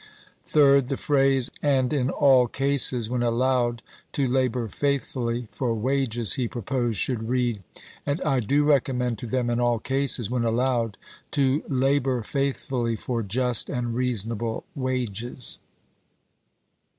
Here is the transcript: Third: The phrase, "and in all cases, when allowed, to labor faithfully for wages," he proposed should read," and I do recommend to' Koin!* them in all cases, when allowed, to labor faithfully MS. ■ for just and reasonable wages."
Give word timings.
Third: 0.47 0.87
The 0.87 0.97
phrase, 0.97 1.51
"and 1.61 1.93
in 1.93 2.09
all 2.09 2.47
cases, 2.47 3.07
when 3.07 3.21
allowed, 3.21 3.83
to 4.13 4.27
labor 4.27 4.67
faithfully 4.67 5.47
for 5.51 5.75
wages," 5.75 6.33
he 6.33 6.47
proposed 6.47 6.97
should 6.97 7.29
read," 7.29 7.63
and 8.07 8.19
I 8.23 8.39
do 8.39 8.63
recommend 8.63 9.19
to' 9.19 9.27
Koin!* 9.27 9.29
them 9.29 9.49
in 9.51 9.59
all 9.59 9.77
cases, 9.77 10.31
when 10.31 10.43
allowed, 10.43 10.97
to 11.33 11.61
labor 11.69 12.23
faithfully 12.23 12.93
MS. 12.93 12.99
■ 12.99 13.03
for 13.03 13.21
just 13.21 13.69
and 13.69 13.93
reasonable 13.93 14.63
wages." 14.73 15.59